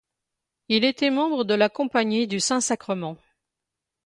Il 0.67 0.83
était 0.83 1.11
membre 1.11 1.43
de 1.43 1.53
la 1.53 1.69
Compagnie 1.69 2.25
du 2.25 2.39
Saint-Sacrement. 2.39 3.17